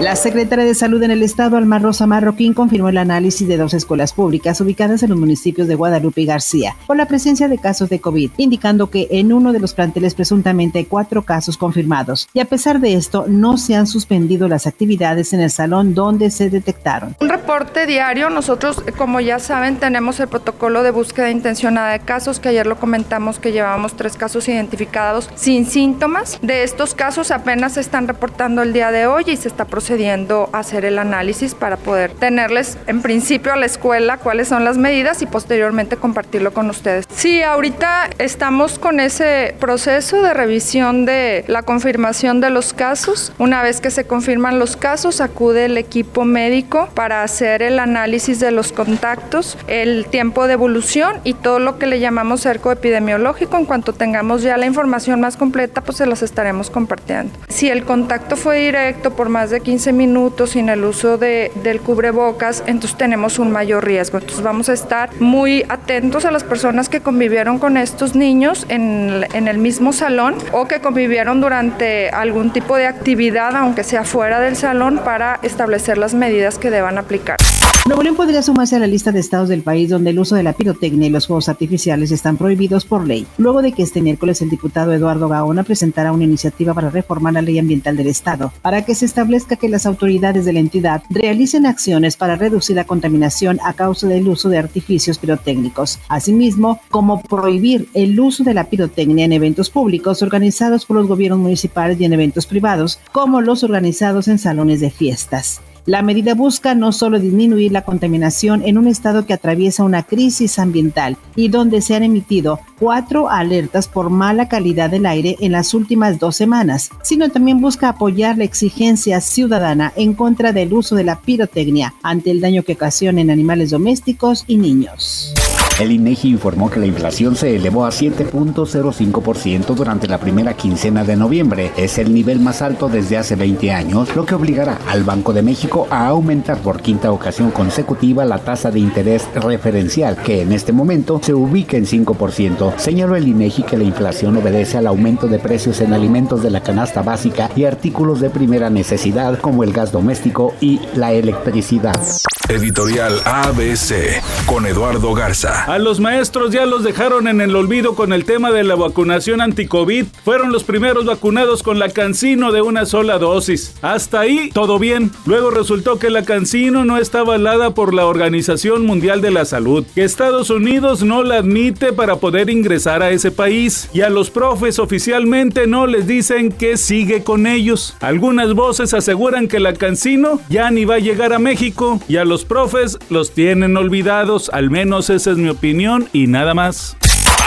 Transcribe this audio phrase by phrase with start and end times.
[0.00, 3.74] La secretaria de Salud en el Estado, Alma Rosa Marroquín, confirmó el análisis de dos
[3.74, 7.88] escuelas públicas ubicadas en los municipios de Guadalupe y García por la presencia de casos
[7.88, 12.28] de COVID, indicando que en uno de los planteles presuntamente hay cuatro casos confirmados.
[12.34, 16.30] Y a pesar de esto, no se han suspendido las actividades en el salón donde
[16.30, 17.16] se detectaron.
[17.20, 22.40] Un reporte diario, nosotros, como ya saben, tenemos el protocolo de búsqueda intencionada de casos,
[22.40, 26.38] que ayer lo comentamos que llevábamos tres casos identificados sin síntomas.
[26.42, 29.83] De estos casos apenas se están reportando el día de hoy y se está procesando
[29.84, 34.64] procediendo a hacer el análisis para poder tenerles en principio a la escuela cuáles son
[34.64, 37.04] las medidas y posteriormente compartirlo con ustedes.
[37.14, 43.34] Sí, ahorita estamos con ese proceso de revisión de la confirmación de los casos.
[43.38, 48.40] Una vez que se confirman los casos, acude el equipo médico para hacer el análisis
[48.40, 53.58] de los contactos, el tiempo de evolución y todo lo que le llamamos cerco epidemiológico.
[53.58, 57.34] En cuanto tengamos ya la información más completa, pues se las estaremos compartiendo.
[57.48, 61.50] Si el contacto fue directo por más de 15 15 minutos sin el uso de,
[61.64, 64.18] del cubrebocas, entonces tenemos un mayor riesgo.
[64.18, 69.26] Entonces vamos a estar muy atentos a las personas que convivieron con estos niños en,
[69.32, 74.38] en el mismo salón o que convivieron durante algún tipo de actividad, aunque sea fuera
[74.38, 77.38] del salón, para establecer las medidas que deban aplicar.
[77.86, 80.42] Nuevo León podría sumarse a la lista de estados del país donde el uso de
[80.42, 84.40] la pirotecnia y los juegos artificiales están prohibidos por ley, luego de que este miércoles
[84.40, 88.86] el diputado Eduardo Gaona presentara una iniciativa para reformar la ley ambiental del estado, para
[88.86, 93.60] que se establezca que las autoridades de la entidad realicen acciones para reducir la contaminación
[93.62, 99.26] a causa del uso de artificios pirotécnicos, asimismo como prohibir el uso de la pirotecnia
[99.26, 104.26] en eventos públicos organizados por los gobiernos municipales y en eventos privados, como los organizados
[104.28, 105.60] en salones de fiestas.
[105.86, 110.58] La medida busca no solo disminuir la contaminación en un estado que atraviesa una crisis
[110.58, 115.74] ambiental y donde se han emitido cuatro alertas por mala calidad del aire en las
[115.74, 121.04] últimas dos semanas, sino también busca apoyar la exigencia ciudadana en contra del uso de
[121.04, 125.34] la pirotecnia ante el daño que ocasiona en animales domésticos y niños.
[125.80, 131.16] El INEGI informó que la inflación se elevó a 7.05% durante la primera quincena de
[131.16, 131.72] noviembre.
[131.76, 135.42] Es el nivel más alto desde hace 20 años, lo que obligará al Banco de
[135.42, 140.72] México a aumentar por quinta ocasión consecutiva la tasa de interés referencial, que en este
[140.72, 142.78] momento se ubica en 5%.
[142.78, 146.62] Señaló el INEGI que la inflación obedece al aumento de precios en alimentos de la
[146.62, 152.00] canasta básica y artículos de primera necesidad como el gas doméstico y la electricidad.
[152.48, 155.64] Editorial ABC con Eduardo Garza.
[155.64, 159.40] A los maestros ya los dejaron en el olvido con el tema de la vacunación
[159.40, 160.04] anti-COVID.
[160.24, 163.74] Fueron los primeros vacunados con la cancino de una sola dosis.
[163.80, 165.10] Hasta ahí todo bien.
[165.24, 169.86] Luego resultó que la cancino no está avalada por la Organización Mundial de la Salud,
[169.94, 173.88] que Estados Unidos no la admite para poder ingresar a ese país.
[173.94, 177.96] Y a los profes oficialmente no les dicen que sigue con ellos.
[178.00, 182.33] Algunas voces aseguran que la cancino ya ni va a llegar a México y a
[182.34, 186.96] los profes los tienen olvidados, al menos esa es mi opinión y nada más.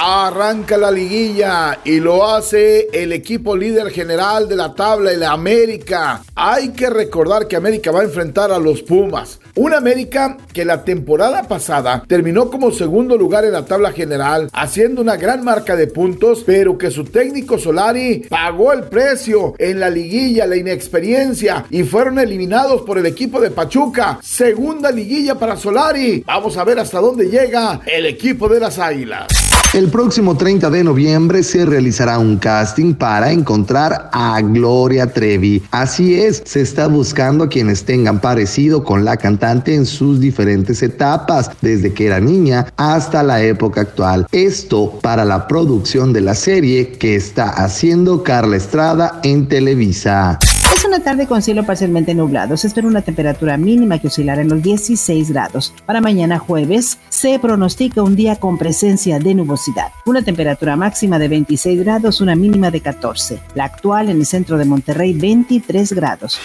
[0.09, 6.23] Arranca la liguilla y lo hace el equipo líder general de la tabla, el América.
[6.33, 9.41] Hay que recordar que América va a enfrentar a los Pumas.
[9.55, 15.01] Un América que la temporada pasada terminó como segundo lugar en la tabla general, haciendo
[15.01, 19.89] una gran marca de puntos, pero que su técnico Solari pagó el precio en la
[19.89, 24.19] liguilla, la inexperiencia y fueron eliminados por el equipo de Pachuca.
[24.23, 26.23] Segunda liguilla para Solari.
[26.25, 29.46] Vamos a ver hasta dónde llega el equipo de las Águilas.
[29.77, 35.61] El próximo 30 de noviembre se realizará un casting para encontrar a Gloria Trevi.
[35.69, 40.81] Así es, se está buscando a quienes tengan parecido con la cantante en sus diferentes
[40.81, 44.25] etapas, desde que era niña hasta la época actual.
[44.31, 50.39] Esto para la producción de la serie que está haciendo Carla Estrada en Televisa.
[50.77, 52.55] Es una tarde con cielo parcialmente nublado.
[52.55, 55.73] Se espera una temperatura mínima que oscilará en los 16 grados.
[55.87, 59.87] Para mañana jueves se pronostica un día con presencia de nubosidad.
[60.05, 63.39] Una temperatura máxima de 26 grados, una mínima de 14.
[63.55, 66.39] La actual en el centro de Monterrey 23 grados.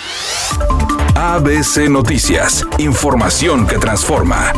[1.14, 2.64] ABC Noticias.
[2.78, 4.54] Información que transforma.